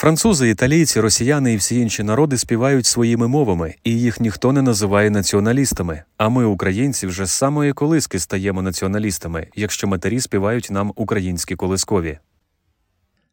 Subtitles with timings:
[0.00, 5.10] Французи, італійці, росіяни і всі інші народи співають своїми мовами, і їх ніхто не називає
[5.10, 6.02] націоналістами.
[6.16, 12.18] А ми, українці, вже з самої колиски стаємо націоналістами, якщо матері співають нам українські колискові.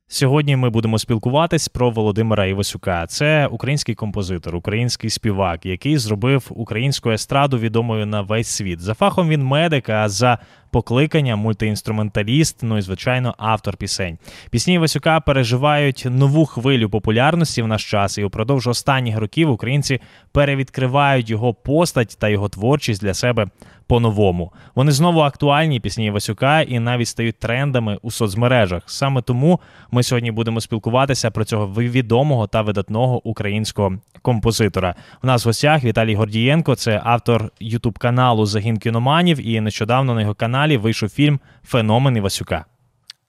[0.09, 3.07] Сьогодні ми будемо спілкуватись про Володимира Івасюка.
[3.07, 8.81] Це український композитор, український співак, який зробив українську естраду відомою на весь світ.
[8.81, 10.39] За фахом він медик, а за
[10.77, 14.17] покликання мультиінструменталіст, ну і звичайно, автор пісень.
[14.49, 19.99] Пісні Івасюка переживають нову хвилю популярності в наш час, і упродовж останніх років українці
[20.31, 23.47] перевідкривають його постать та його творчість для себе
[23.87, 24.51] по-новому.
[24.75, 28.83] Вони знову актуальні пісні Івасюка і навіть стають трендами у соцмережах.
[28.85, 29.59] Саме тому
[29.91, 34.95] ми сьогодні будемо спілкуватися про цього відомого та видатного українського композитора.
[35.23, 39.47] У нас в гостях Віталій Гордієнко, це автор ютуб каналу Загін кіноманів.
[39.47, 42.65] І нещодавно на його каналі вийшов фільм Феномен Івасюка.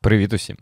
[0.00, 0.56] Привіт усім.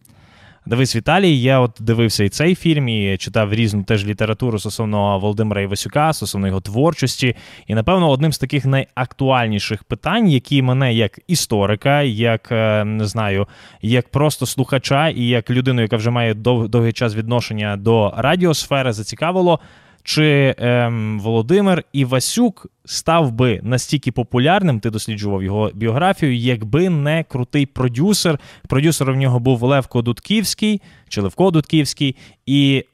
[0.69, 5.61] Дивись, Віталій, я от дивився і цей фільм, і читав різну теж літературу стосовно Володимира
[5.63, 7.37] Івасюка, стосовно його творчості.
[7.67, 13.47] І, напевно, одним з таких найактуальніших питань, які мене як історика, як е, не знаю,
[13.83, 18.93] як просто слухача і як людину, яка вже має дов- довгий час відношення до радіосфери,
[18.93, 19.61] зацікавило.
[20.07, 27.67] Чи ем, Володимир Івасюк став би настільки популярним, ти досліджував його біографію, якби не крутий
[27.67, 28.39] продюсер.
[28.69, 32.85] Продюсером в нього був Левко Дудківський чи Левко Дудківський, і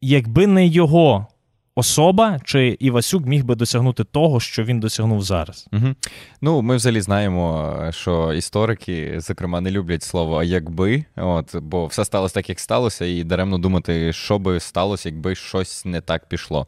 [0.00, 1.26] якби не його
[1.74, 5.66] особа, чи Івасюк міг би досягнути того, що він досягнув зараз?
[5.72, 5.94] Угу.
[6.40, 12.34] Ну, ми взагалі знаємо, що історики, зокрема, не люблять слово якби, от, бо все сталося
[12.34, 16.66] так, як сталося, і даремно думати, що би сталося, якби щось не так пішло.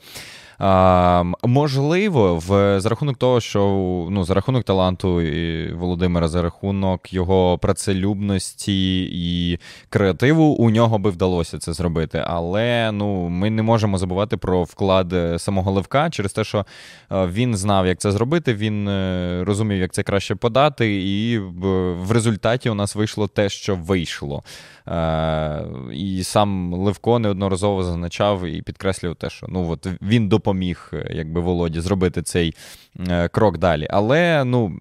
[0.64, 3.60] А, Можливо, в за рахунок того, що
[4.10, 5.22] ну, за рахунок таланту
[5.74, 12.24] Володимира, за рахунок його працелюбності і креативу, у нього би вдалося це зробити.
[12.26, 16.66] Але ну, ми не можемо забувати про вклад самого Левка через те, що
[17.10, 22.70] він знав, як це зробити, він е, розумів, як це краще подати, і в результаті
[22.70, 24.42] у нас вийшло те, що вийшло.
[24.88, 30.51] Е, і сам Левко неодноразово зазначав і підкреслював те, що ну от він допоміг,
[30.92, 32.54] е, якби Володі, зробити цей
[33.08, 33.86] е, крок далі.
[33.90, 34.78] Але ну,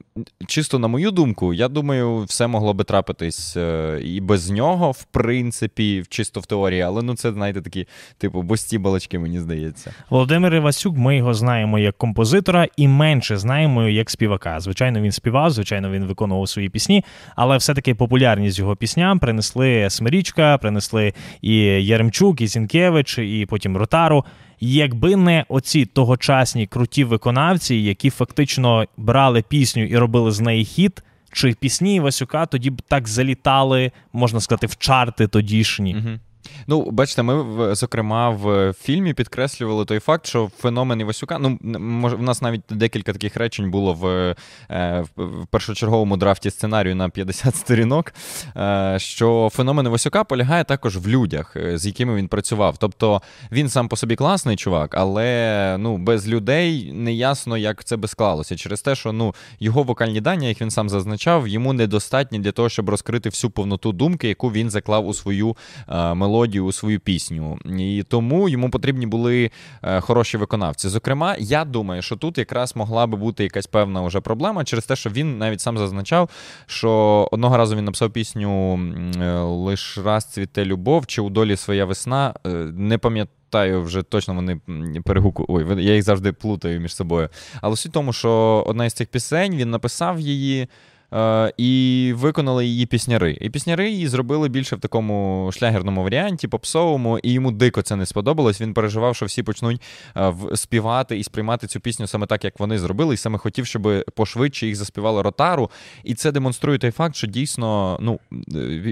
[0.47, 3.57] чисто на мою думку, я думаю, все могло би трапитись
[4.03, 6.81] і без нього, в принципі, чисто в теорії.
[6.81, 7.87] Але ну це, знаєте, такі,
[8.17, 9.93] типу, бості балачки, мені здається.
[10.09, 14.59] Володимир Івасюк, ми його знаємо як композитора і менше знаємо як співака.
[14.59, 17.03] Звичайно, він співав, звичайно, він виконував свої пісні,
[17.35, 21.55] але все-таки популярність його пісням принесли Смирічка, принесли і
[21.85, 24.25] Яремчук, і Зінкевич, і потім Ротару.
[24.63, 31.03] Якби не оці тогочасні круті виконавці, які фактично брали пісню і робили з неї хіт,
[31.33, 35.95] чи пісні Івасюка тоді б так залітали, можна сказати, в чарти тодішні.
[35.95, 36.19] Угу.
[36.68, 41.40] Ну, бачите, ми зокрема в фільмі підкреслювали той факт, що феномен Івасюка.
[41.40, 44.35] Ну, може, в нас навіть декілька таких речень було в
[44.72, 48.13] е, в першочерговому драфті сценарію на 50 сторінок.
[48.57, 52.78] Е, що феномен Івасюка полягає також в людях, е, з якими він працював.
[52.78, 57.97] Тобто він сам по собі класний чувак, але ну, без людей не ясно, як це
[57.97, 58.56] би склалося.
[58.56, 62.69] Через те, що ну, його вокальні дані, як він сам зазначав, йому недостатні для того,
[62.69, 65.56] щоб розкрити всю повноту думки, яку він заклав у свою
[65.88, 67.59] мелодію мелодію у свою пісню.
[67.80, 69.52] І тому йому потрібні були
[69.84, 70.90] е, хороші виконавці.
[70.90, 74.96] Зокрема, я думаю, що тут якраз могла би бути якась певна вже проблема через те,
[74.96, 76.30] що він навіть сам зазначав,
[76.66, 76.90] що
[77.31, 78.80] одного разу він написав пісню
[79.22, 82.34] е, Лиш раз цвіте любов чи у долі своя весна.
[82.46, 83.81] Е, не пам'ятаю.
[83.81, 84.59] вже точно вони
[85.06, 85.46] перегуку.
[85.48, 87.30] Ой, я їх завжди плутаю між собою.
[87.62, 90.68] Але суть в тому, що одна із цих пісень він написав її.
[91.13, 93.38] Е, і виконали її пісняри.
[93.41, 98.05] І пісняри її зробили більше в такому шлягерному варіанті, попсовому, і йому дико це не
[98.05, 98.61] сподобалось.
[98.61, 99.81] Він переживав, що всі почнуть
[100.17, 104.05] е, співати і сприймати цю пісню саме так, як вони зробили, і саме хотів, щоб
[104.16, 105.69] пошвидше їх заспівали ротару.
[106.03, 108.19] І це демонструє той факт, що дійсно ну,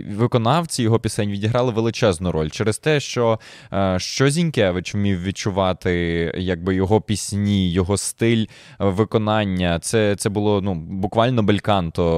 [0.10, 3.40] виконавці його пісень відіграли величезну роль через те, що
[3.74, 5.92] е, що Зінькевич вмів відчувати
[6.38, 8.46] якби його пісні, його стиль
[8.80, 9.80] виконання.
[9.80, 12.09] Це це було ну, буквально бельканто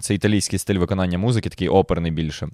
[0.00, 2.48] це італійський стиль виконання музики, такий оперний більше.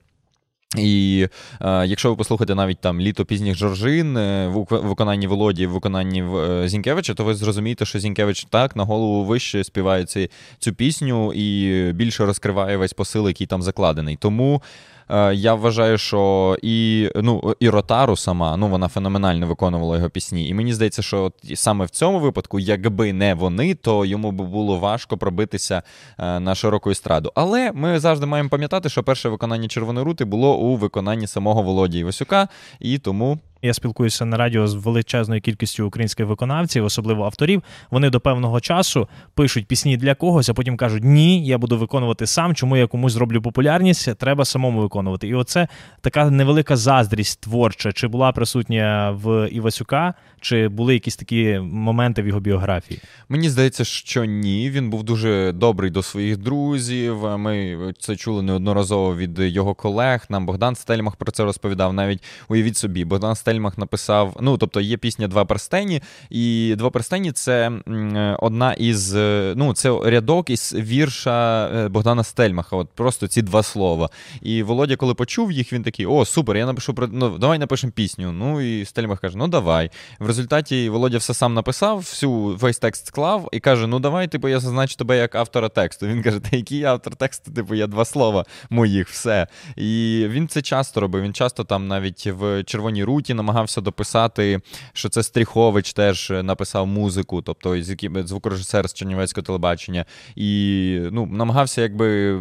[0.77, 1.29] І
[1.61, 6.23] е, якщо ви послухаєте навіть там літо пізніх Жоржин е, в виконанні Володі, в виконанні
[6.23, 11.33] е, Зінкевича, то ви зрозумієте, що Зінкевич так на голову вище співає ці, цю пісню
[11.33, 14.17] і більше розкриває весь посил, який там закладений.
[14.17, 14.63] Тому
[15.33, 20.49] я вважаю, що і ну, і Ротару сама ну, вона феноменально виконувала його пісні.
[20.49, 24.45] І мені здається, що от саме в цьому випадку, якби не вони, то йому би
[24.45, 25.83] було важко пробитися
[26.19, 27.33] е, на широку естраду.
[27.35, 31.99] Але ми завжди маємо пам'ятати, що перше виконання Червоної рути було у виконанні самого Володі
[31.99, 32.49] Івасюка,
[32.81, 33.39] і тому.
[33.65, 37.63] Я спілкуюся на радіо з величезною кількістю українських виконавців, особливо авторів.
[37.91, 42.27] Вони до певного часу пишуть пісні для когось, а потім кажуть: Ні, я буду виконувати
[42.27, 42.55] сам.
[42.55, 44.17] Чому я комусь зроблю популярність?
[44.17, 45.29] Треба самому виконувати.
[45.29, 45.69] І оце
[46.01, 47.93] така невелика заздрість творча.
[47.93, 53.01] Чи була присутня в Івасюка, чи були якісь такі моменти в його біографії?
[53.29, 54.71] Мені здається, що ні.
[54.71, 57.39] Він був дуже добрий до своїх друзів.
[57.39, 60.27] Ми це чули неодноразово від його колег.
[60.29, 61.93] Нам Богдан Стельмах про це розповідав.
[61.93, 64.37] Навіть уявіть собі, Богдан Стельмах Стельмах написав.
[64.41, 67.73] Ну, тобто є пісня Два перстені, і два перстені це
[68.39, 69.15] одна із.
[69.15, 72.77] Е, ну, це рядок із вірша е, Богдана Стельмаха.
[72.77, 74.09] От просто ці два слова.
[74.43, 77.93] І Володя, коли почув їх, він такий: О, супер, я напишу про ну, давай напишемо
[77.93, 78.33] пісню.
[78.33, 79.91] Ну і Стельмах каже: Ну давай.
[80.19, 84.49] В результаті Володя все сам написав, всю весь текст склав і каже: Ну давай, типу,
[84.49, 86.07] я зазначу тебе як автора тексту.
[86.07, 87.53] Він каже: Та який автор тексту?
[87.53, 89.47] Типу, я два слова моїх, все.
[89.77, 91.23] І він це часто робив.
[91.23, 94.61] Він часто там навіть в Червоній руті намагався дописати,
[94.93, 97.83] що це Стріхович теж написав музику, тобто
[98.25, 100.05] звукорежисер з Чернівецького телебачення,
[100.37, 102.39] і ну, намагався якби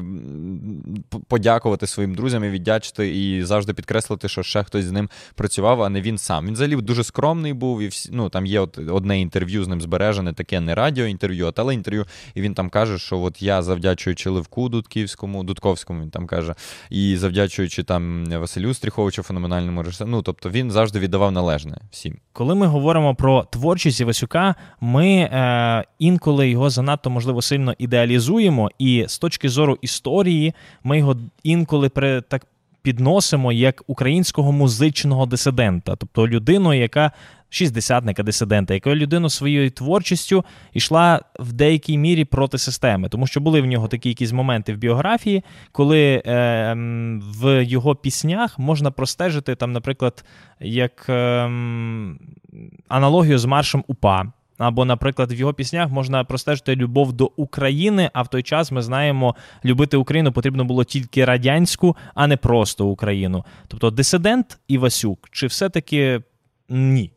[1.27, 5.89] подякувати своїм друзям і віддячити, і завжди підкреслити, що ще хтось з ним працював, а
[5.89, 6.45] не він сам.
[6.45, 9.81] Він взагалі дуже скромний був, і всі, ну, там є от одне інтерв'ю з ним
[9.81, 12.05] збережене, таке не радіоінтерв'ю, а телеінтерв'ю.
[12.35, 16.55] І він там каже, що от я завдячуючи Левку Дудківському, Дудковському, він там каже,
[16.89, 22.17] і завдячуючи там Василю Стріховичу, феноменальному режисеру, ну тобто він завжди віддавав належне всім.
[22.33, 29.05] Коли ми говоримо про творчість Івасюка, ми е, інколи його занадто можливо сильно ідеалізуємо, і
[29.07, 30.53] з точки зору історії
[30.83, 32.45] ми його інколи при так.
[32.83, 37.11] Підносимо як українського музичного дисидента, тобто людину, яка
[37.49, 43.61] шістдесятника дисидента, яка людина своєю творчістю йшла в деякій мірі проти системи, тому що були
[43.61, 46.73] в нього такі якісь моменти в біографії, коли е,
[47.41, 50.25] в його піснях можна простежити там, наприклад,
[50.59, 51.13] як е,
[52.87, 54.31] аналогію з маршем УПА.
[54.57, 58.81] Або, наприклад, в його піснях можна простежити любов до України, а в той час ми
[58.81, 59.35] знаємо,
[59.65, 63.45] любити Україну потрібно було тільки радянську, а не просто Україну.
[63.67, 66.21] Тобто дисидент Івасюк, чи все-таки
[66.69, 67.11] ні?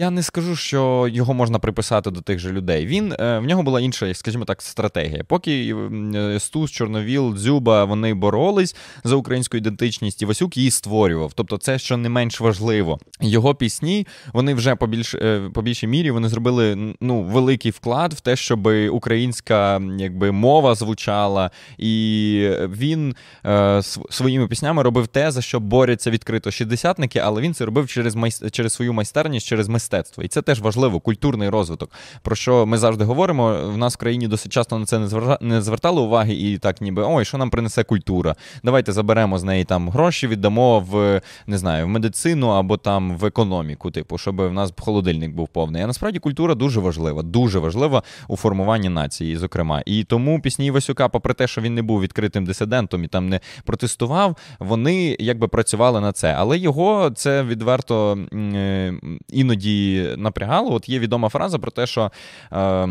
[0.00, 2.86] Я не скажу, що його можна приписати до тих же людей.
[2.86, 5.24] Він е, в нього була інша, скажімо так, стратегія.
[5.24, 5.74] Поки
[6.14, 11.32] е, Стус, Чорновіл, Дзюба вони боролись за українську ідентичність, і Васюк її створював.
[11.32, 12.98] Тобто, це що не менш важливо.
[13.20, 18.12] Його пісні вони вже по більш е, по більшій мірі вони зробили ну великий вклад
[18.12, 23.14] в те, щоб українська якби мова звучала, і він
[23.46, 28.14] е, своїми піснями робив те, за що борються відкрито шістдесятники, але він це робив через
[28.14, 28.42] майс...
[28.50, 30.24] через свою майстерність, через мистецтво мистецтво.
[30.24, 31.90] І це теж важливо, культурний розвиток.
[32.22, 33.56] Про що ми завжди говоримо.
[33.66, 34.98] В нас в країні досить часто на це
[35.40, 38.34] не звертали уваги, і так, ніби ой, що нам принесе культура.
[38.64, 43.24] Давайте заберемо з неї там гроші, віддамо в не знаю, в медицину або там в
[43.24, 45.82] економіку, типу, щоб в нас холодильник був повний.
[45.82, 49.82] А насправді культура дуже важлива, дуже важлива у формуванні нації, зокрема.
[49.86, 53.40] І тому пісні Івасюка, попри те, що він не був відкритим дисидентом і там не
[53.64, 56.34] протестував, вони якби працювали на це.
[56.38, 58.94] Але його це відверто е,
[59.32, 59.79] іноді
[60.16, 60.72] напрягало.
[60.72, 62.10] От є відома фраза про те, що.
[62.52, 62.88] Е,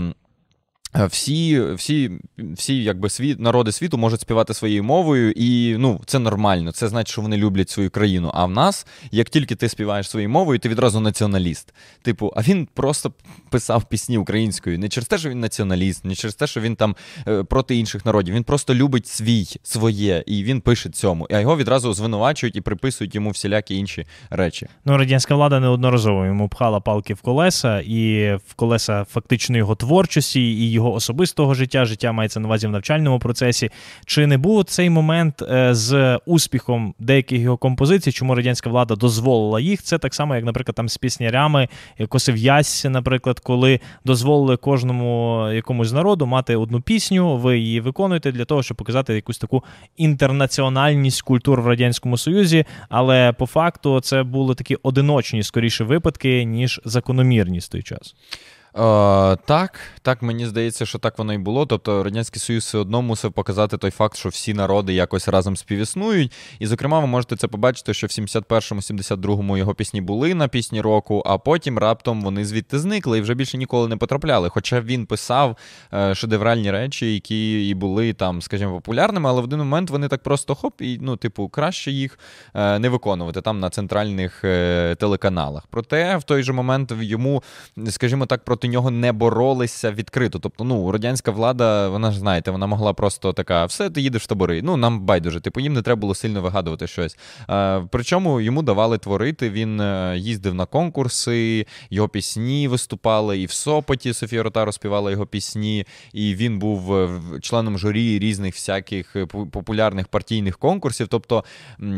[0.93, 6.71] всі всі, всі якби світ, народи світу можуть співати своєю мовою, і ну, це нормально.
[6.71, 8.31] Це значить, що вони люблять свою країну.
[8.33, 11.73] А в нас, як тільки ти співаєш своєю мовою, ти відразу націоналіст.
[12.01, 13.13] Типу, а він просто
[13.49, 14.79] писав пісні українською.
[14.79, 16.95] Не через те, що він націоналіст, не через те, що він там
[17.27, 18.35] е, проти інших народів.
[18.35, 21.27] Він просто любить свій своє, і він пише цьому.
[21.31, 24.67] А його відразу звинувачують і приписують йому всілякі інші речі.
[24.85, 30.39] Ну, радянська влада неодноразово йому пхала палки в колеса, і в колеса фактично його творчості.
[30.41, 33.69] і його особистого життя, життя мається на увазі в навчальному процесі.
[34.05, 39.59] Чи не був цей момент е, з успіхом деяких його композицій, чому радянська влада дозволила
[39.59, 39.83] їх?
[39.83, 41.67] Це так само, як, наприклад, там з піснярями
[42.09, 48.45] Косив Ясь, наприклад, коли дозволили кожному якомусь народу мати одну пісню, ви її виконуєте для
[48.45, 49.63] того, щоб показати якусь таку
[49.97, 52.65] інтернаціональність культур в радянському союзі.
[52.89, 58.15] Але по факту це були такі одиночні скоріше випадки, ніж закономірність той час.
[58.75, 61.65] Е, так, так, мені здається, що так воно і було.
[61.65, 66.33] Тобто Радянський Союз все одно мусив показати той факт, що всі народи якось разом співіснують.
[66.59, 70.81] І, зокрема, ви можете це побачити, що в 71-му, 72-му його пісні були на пісні
[70.81, 74.49] року, а потім раптом вони звідти зникли і вже більше ніколи не потрапляли.
[74.49, 75.57] Хоча він писав
[75.93, 80.23] е, шедевральні речі, які і були там, скажімо, популярними, але в один момент вони так
[80.23, 82.19] просто хоп, і ну, типу, краще їх
[82.53, 85.63] е, не виконувати там на центральних е, телеканалах.
[85.69, 87.43] Проте в той же момент йому,
[87.89, 90.39] скажімо так, проти нього не боролися відкрито.
[90.39, 94.27] Тобто, ну, радянська влада, вона ж знаєте, вона могла просто така: все, ти їдеш в
[94.27, 94.61] табори.
[94.61, 95.39] Ну, нам байдуже.
[95.39, 97.17] Типу, їм не треба було сильно вигадувати щось.
[97.49, 99.49] Е, причому йому давали творити.
[99.49, 105.25] Він е, їздив на конкурси, його пісні виступали, і в Сопоті Софія Ротаро співала його
[105.25, 107.09] пісні, і він був е,
[107.41, 109.15] членом журі різних всяких
[109.51, 111.07] популярних партійних конкурсів.
[111.07, 111.43] Тобто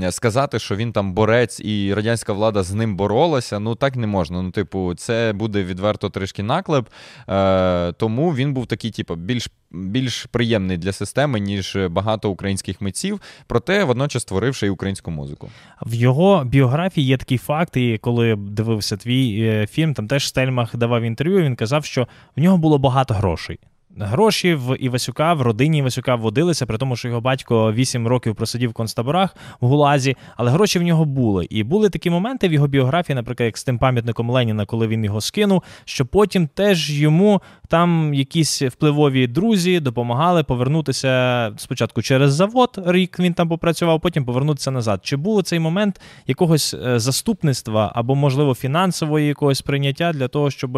[0.09, 4.41] сказати, що він там борець і радянська влада з ним боролася, ну так не можна.
[4.41, 6.87] Ну, типу, це буде відверто трішки наклеп.
[7.29, 13.21] Е, Тому він був такий, типу, більш більш приємний для системи, ніж багато українських митців,
[13.47, 15.49] проте водночас створивши і українську музику.
[15.85, 20.75] В його біографії є такий факт, і коли дивився твій е, фільм, там теж Стельмах
[20.75, 21.41] давав інтерв'ю.
[21.41, 23.59] Він казав, що в нього було багато грошей.
[23.97, 28.69] Гроші в Івасюка, в родині Івасюка вводилися, при тому, що його батько 8 років просидів
[28.69, 31.47] в концтаборах в Гулазі, але гроші в нього були.
[31.49, 35.05] І були такі моменти в його біографії, наприклад, як з тим пам'ятником Леніна, коли він
[35.05, 42.79] його скинув, що потім теж йому там якісь впливові друзі допомагали повернутися спочатку через завод,
[42.85, 44.99] рік він там попрацював, потім повернутися назад.
[45.03, 50.77] Чи був цей момент якогось е, заступництва або, можливо, фінансової якогось прийняття для того, щоб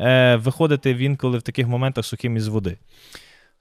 [0.00, 2.77] е, виходити він коли в таких моментах сухим із води?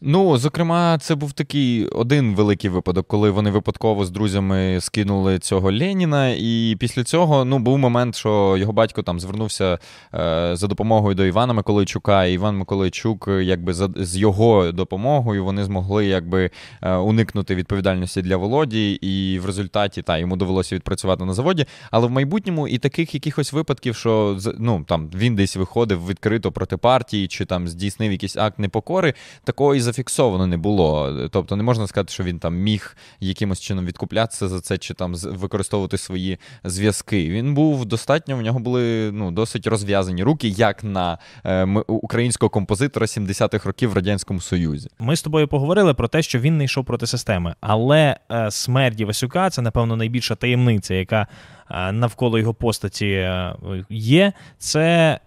[0.04, 5.72] Ну, зокрема, це був такий один великий випадок, коли вони випадково з друзями скинули цього
[5.72, 6.30] Леніна.
[6.30, 9.80] І після цього ну, був момент, що його батько там звернувся
[10.14, 15.64] е, за допомогою до Івана Миколайчука, і Іван Миколайчук, якби за з його допомогою вони
[15.64, 16.50] змогли якби
[16.82, 21.66] е, уникнути відповідальності для Володі, і в результаті та йому довелося відпрацювати на заводі.
[21.92, 26.78] Але в майбутньому і таких якихось випадків, що ну, там він десь виходив відкрито проти
[26.78, 31.18] партії, чи там здійснив якийсь акт непокори, такої зафіксовано не було.
[31.32, 35.14] Тобто не можна сказати, що він там міг якимось чином відкуплятися за це, чи там
[35.16, 37.30] використовувати свої зв'язки.
[37.30, 43.06] Він був достатньо, в нього були ну, досить розв'язані руки, як на е, українського композитора
[43.06, 44.90] 70-х років в Радянському Союзі.
[45.00, 49.02] Ми з тобою поговорили про те, що він не йшов проти системи, але е, смерть
[49.02, 51.28] Васюка це, напевно, найбільша таємниця, яка
[51.72, 53.56] е, навколо його постаті е,
[53.90, 54.34] є.
[54.58, 55.20] Це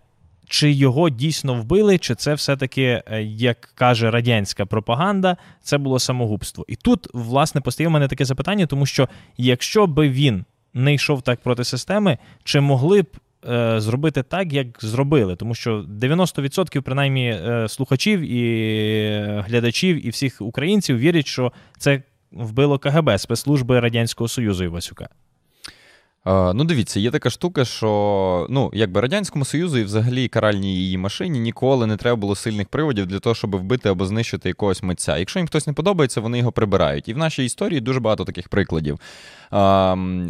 [0.49, 6.65] чи його дійсно вбили, чи це все-таки, е, як каже радянська пропаганда, це було самогубство.
[6.69, 11.23] І тут, власне, постає в мене таке запитання, тому що якщо би він не йшов
[11.23, 13.07] так проти системи, чи могли б
[13.49, 15.37] е, зробити так, як зробили?
[15.37, 22.79] Тому що 90% принаймні е, слухачів і глядачів і всіх українців вірять, що це вбило
[22.79, 25.09] КГБ спецслужби Радянського Союзу Івасюка.
[26.27, 31.41] Ну, дивіться, є така штука, що ну, якби Радянському Союзу і взагалі каральній її машині
[31.41, 35.19] ніколи не треба було сильних приводів для того, щоб вбити або знищити якогось митця.
[35.19, 37.09] Якщо їм хтось не подобається, вони його прибирають.
[37.09, 38.99] І в нашій історії дуже багато таких прикладів.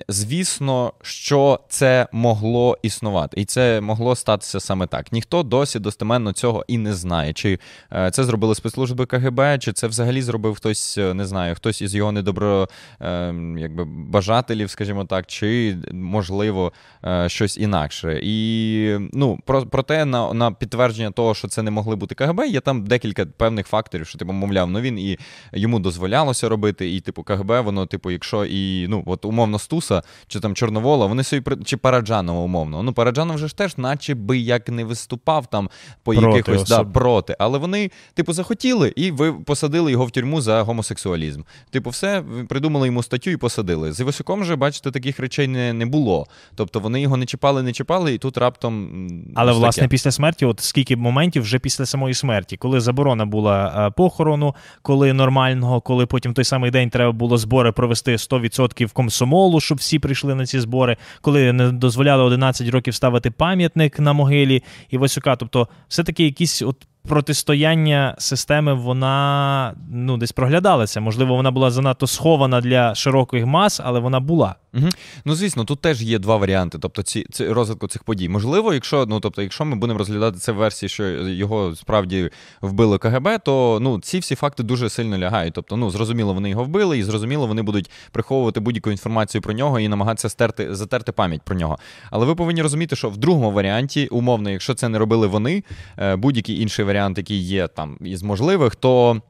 [0.09, 5.13] Звісно, що це могло існувати, і це могло статися саме так.
[5.13, 7.33] Ніхто досі достеменно цього і не знає.
[7.33, 7.59] Чи
[7.93, 11.95] е, це зробили спецслужби КГБ, чи це взагалі зробив хтось, е, не знаю, хтось із
[11.95, 12.69] його недобро
[13.01, 16.73] ем, якби бажателів, скажімо так, чи можливо
[17.05, 18.21] е, щось інакше.
[18.23, 22.61] І ну, про, проте на на підтвердження того, що це не могли бути КГБ, є
[22.61, 25.19] там декілька певних факторів, що типу, мовляв, ну він і
[25.53, 30.41] йому дозволялося робити, і типу КГБ, воно, типу, якщо і ну от умовно Стуса чи
[30.41, 32.83] там Чорновола, вони собі чи Параджанова умовно.
[32.83, 35.71] Ну Параджанов вже ж теж, наче би як не виступав там
[36.03, 40.41] по проти якихось да, проти, але вони, типу, захотіли, і ви посадили його в тюрму
[40.41, 41.43] за гомосексуалізм.
[41.71, 43.93] Типу, все придумали йому статтю і посадили.
[43.93, 46.27] З Івасюком же, бачите, таких речей не не було.
[46.55, 48.89] Тобто вони його не чіпали, не чіпали, і тут раптом.
[49.35, 49.91] Але власне таке.
[49.91, 55.13] після смерті, от скільки моментів вже після самої смерті, коли заборона була е, похорону, коли
[55.13, 60.35] нормального, коли потім той самий день треба було збори провести 100% комсомолу, щоб всі прийшли
[60.35, 65.37] на ці збори, коли не дозволяли 11 років ставити пам'ятник на могилі Івасюка.
[65.37, 71.01] Тобто, все-таки якісь от протистояння системи вона ну, десь проглядалася.
[71.01, 74.55] Можливо, вона була занадто схована для широких мас, але вона була.
[74.75, 74.89] Угу.
[75.25, 76.79] Ну, звісно, тут теж є два варіанти.
[76.81, 78.29] Тобто, ці, ці розвитку цих подій.
[78.29, 82.31] Можливо, якщо ну, тобто, якщо ми будемо розглядати це в версії, що його справді
[82.63, 85.55] вбили КГБ, то ну, ці всі факти дуже сильно лягають.
[85.55, 89.81] Тобто, ну, зрозуміло, вони його вбили, і зрозуміло, вони будуть приховувати будь-яку інформацію про нього
[89.81, 91.79] і намагатися стерти, затерти пам'ять про нього.
[92.11, 95.65] Але ви повинні розуміти, що в другому варіанті, умовно, якщо це не робили вони,
[95.99, 99.23] е, будь-який інший варіант, який є там із можливих, то.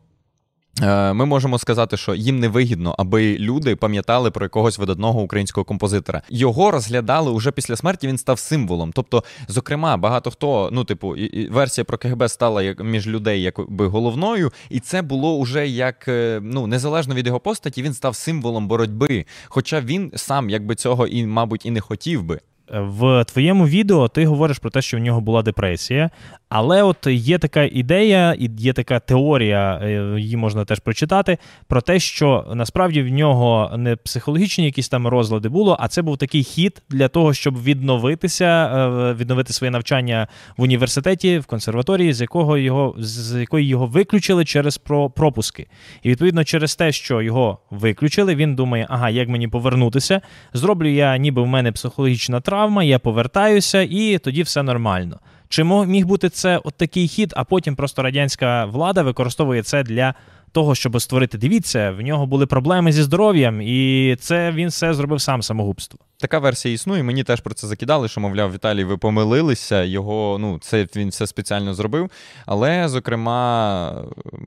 [0.82, 5.64] Е, ми можемо сказати, що їм не вигідно, аби люди пам'ятали про якогось видатного українського
[5.64, 6.22] композитора.
[6.28, 8.06] Його розглядали уже після смерті.
[8.06, 8.92] Він став символом.
[8.92, 11.16] Тобто, зокрема, багато хто, ну, типу,
[11.50, 16.40] версія про КГБ стала як між людей, якби головною, і це було уже як е,
[16.42, 19.24] ну незалежно від його постаті, він став символом боротьби.
[19.48, 22.40] Хоча він сам якби цього і, мабуть, і не хотів би.
[22.68, 26.10] В твоєму відео ти говориш про те, що в нього була депресія,
[26.54, 31.80] але от є така ідея, і є така теорія, е, її можна теж прочитати, про
[31.80, 36.42] те, що насправді в нього не психологічні якісь там розлади було, а це був такий
[36.42, 42.58] хід для того, щоб відновитися, е, відновити своє навчання в університеті, в консерваторії, з якого
[42.58, 44.78] його з якої його виключили через
[45.14, 45.66] пропуски.
[46.02, 50.20] І відповідно через те, що його виключили, він думає, ага, як мені повернутися,
[50.52, 55.18] зроблю я, ніби в мене психологічна травма, я повертаюся, і тоді все нормально.
[55.54, 60.14] Чи міг бути це от такий хід, а потім просто радянська влада використовує це для
[60.52, 61.38] того, щоб створити.
[61.38, 65.98] Дивіться, в нього були проблеми зі здоров'ям, і це він все зробив сам самогубство.
[66.18, 67.02] Така версія існує.
[67.02, 69.82] Мені теж про це закидали, що, мовляв, Віталій, ви помилилися.
[69.82, 72.10] Його, ну, це він все спеціально зробив.
[72.46, 74.04] Але, зокрема,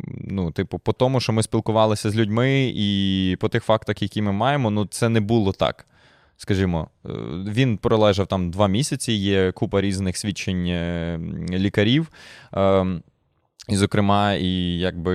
[0.07, 4.31] ну, типу, по тому, що ми спілкувалися з людьми, і по тих фактах, які ми
[4.31, 5.85] маємо, ну це не було так
[6.37, 7.09] скажімо, е,
[7.47, 12.11] він пролежав там два місяці, є купа різних свідчень е, лікарів.
[13.69, 15.13] І, зокрема, і якби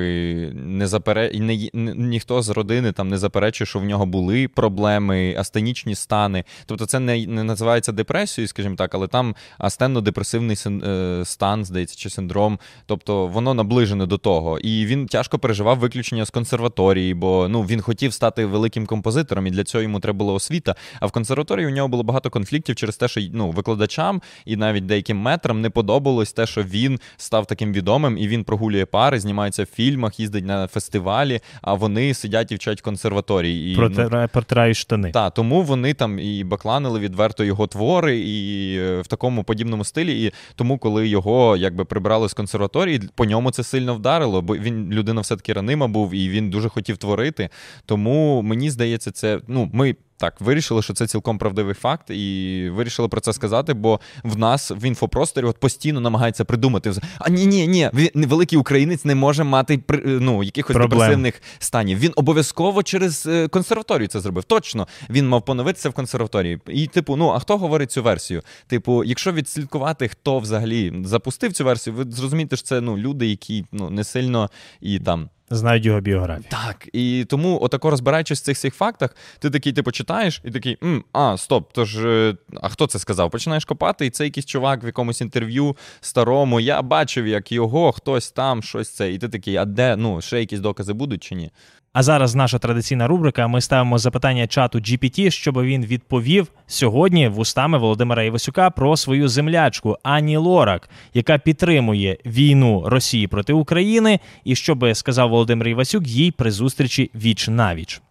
[0.54, 1.26] не запере...
[1.26, 1.70] і не...
[1.94, 6.44] ніхто з родини там не заперечує, що в нього були проблеми, астенічні стани.
[6.66, 12.10] Тобто це не не називається депресією, скажімо так, але там астенно-депресивний е, стан, здається, чи
[12.10, 12.58] синдром.
[12.86, 14.58] Тобто воно наближене до того.
[14.58, 19.50] І він тяжко переживав виключення з консерваторії, бо ну він хотів стати великим композитором, і
[19.50, 20.74] для цього йому треба була освіта.
[21.00, 24.86] А в консерваторії у нього було багато конфліктів через те, що ну, викладачам і навіть
[24.86, 29.20] деяким метрам не подобалось те, що він став таким відомим і він він прогулює пари,
[29.20, 33.72] знімається в фільмах, їздить на фестивалі, а вони сидять і вчать консерваторії.
[33.72, 35.10] І, Протирає, ну, протирають штани.
[35.10, 40.24] Так, тому вони там і бакланили відверто його твори, і е, в такому подібному стилі.
[40.24, 44.92] І тому, коли його якби прибрали з консерваторії, по ньому це сильно вдарило, бо він
[44.92, 47.48] людина все-таки ранима був і він дуже хотів творити.
[47.86, 49.94] Тому мені здається, це ну ми.
[50.22, 54.70] Так, вирішили, що це цілком правдивий факт, і вирішили про це сказати, бо в нас
[54.70, 56.92] в інфопросторі от постійно намагається придумати.
[57.18, 60.98] А ні, ні, ні, великий українець не може мати ну, якихось Проблем.
[60.98, 61.98] депресивних станів.
[61.98, 64.44] Він обов'язково через е, консерваторію це зробив.
[64.44, 66.60] Точно він мав поновитися в консерваторії.
[66.68, 68.42] І, типу, ну а хто говорить цю версію?
[68.66, 73.64] Типу, якщо відслідкувати, хто взагалі запустив цю версію, ви зрозумієте, що це ну люди, які
[73.72, 76.46] ну не сильно і там знають його біографію.
[76.50, 80.78] Так, і тому, отако розбираючись в цих всіх фактах, ти такий типу читаєш і такий,
[80.82, 83.30] М, а, стоп, тож, е, а хто це сказав?
[83.30, 86.60] Починаєш копати, і це якийсь чувак в якомусь інтерв'ю старому.
[86.60, 89.12] Я бачив, як його хтось там щось це.
[89.12, 91.50] І ти такий, а де ну, ще якісь докази будуть чи ні?
[91.92, 93.48] А зараз наша традиційна рубрика.
[93.48, 99.96] Ми ставимо запитання чату GPT, щоб він відповів сьогодні вустами Володимира Івасюка про свою землячку
[100.02, 106.30] Ані Лорак, яка підтримує війну Росії проти України, і що би сказав Володимир Івасюк їй
[106.30, 108.02] при зустрічі віч навіч.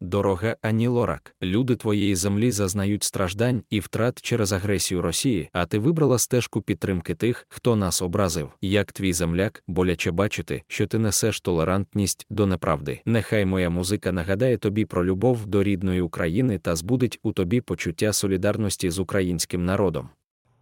[0.00, 5.78] Дорога Ані Лорак, люди твоєї землі зазнають страждань і втрат через агресію Росії, а ти
[5.78, 8.50] вибрала стежку підтримки тих, хто нас образив.
[8.60, 13.00] Як твій земляк, боляче бачити, що ти несеш толерантність до неправди.
[13.04, 18.12] Нехай моя музика нагадає тобі про любов до рідної України та збудить у тобі почуття
[18.12, 20.08] солідарності з українським народом.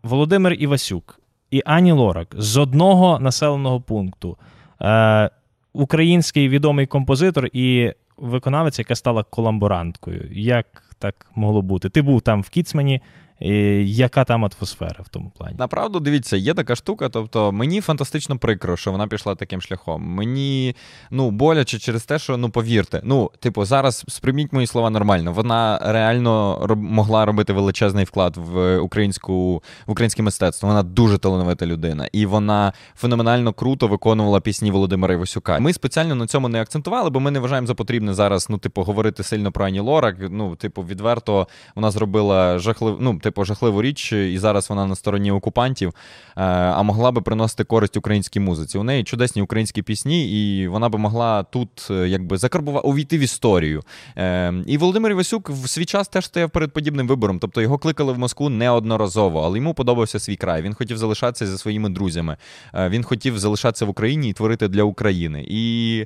[0.03, 1.21] Володимир Івасюк
[1.51, 4.39] і Ані Лорак з одного населеного пункту.
[4.81, 5.31] Е,
[5.73, 10.29] Український відомий композитор і виконавець, яка стала колаборанткою.
[10.33, 10.67] Як
[10.99, 11.89] так могло бути?
[11.89, 13.03] Ти був там в Кіцмені,
[13.41, 15.57] яка там атмосфера в тому плані?
[15.59, 17.09] Направду, дивіться, є така штука.
[17.09, 20.03] Тобто мені фантастично прикро, що вона пішла таким шляхом.
[20.03, 20.77] Мені
[21.11, 25.33] ну боляче через те, що ну повірте, ну, типу, зараз сприйміть мої слова нормально.
[25.33, 30.69] Вона реально роб, могла робити величезний вклад в українську в українське мистецтво.
[30.69, 35.59] Вона дуже талановита людина, і вона феноменально круто виконувала пісні Володимира Івасюка.
[35.59, 38.83] Ми спеціально на цьому не акцентували, бо ми не вважаємо за потрібне зараз, ну, типу,
[38.83, 40.17] говорити сильно про Ані Лорак.
[40.31, 42.97] Ну, типу, відверто вона зробила жахлив.
[43.01, 45.93] Ну, типу, жахливу річ, і зараз вона на стороні окупантів, е,
[46.37, 48.79] а могла би приносити користь українській музиці.
[48.79, 53.21] У неї чудесні українські пісні, і вона би могла тут е, якби закарбувати увійти в
[53.21, 53.83] історію.
[54.17, 57.39] Е, І Володимир Івасюк в свій час теж стояв перед подібним вибором.
[57.39, 60.63] Тобто його кликали в Москву неодноразово, але йому подобався свій край.
[60.63, 62.37] Він хотів залишатися зі своїми друзями.
[62.75, 65.47] Він хотів залишатися в Україні і творити для України.
[65.49, 66.05] І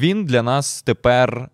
[0.00, 1.48] він для нас тепер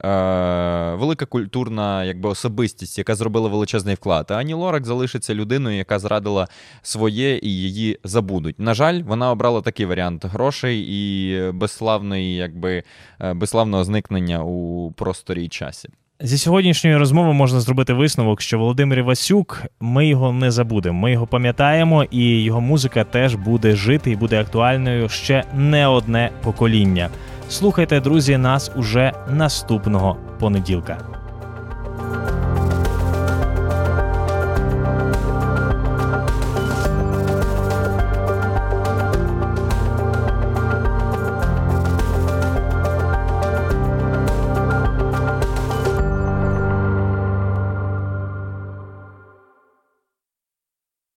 [0.98, 4.30] велика культурна якби, особистість, яка зробила величезний вклад.
[4.30, 6.48] Ані Лорак залишиться людиною, яка зрадила
[6.82, 8.58] своє і її забудуть.
[8.58, 12.82] На жаль, вона обрала такий варіант грошей і безславної, якби
[13.20, 15.88] е, безславного зникнення у просторі і часі.
[16.20, 21.00] Зі сьогоднішньої розмови можна зробити висновок, що Володимир Івасюк, ми його не забудемо.
[21.00, 26.30] Ми його пам'ятаємо, і його музика теж буде жити і буде актуальною ще не одне
[26.42, 27.10] покоління.
[27.48, 31.23] Слухайте, друзі, нас уже наступного понеділка.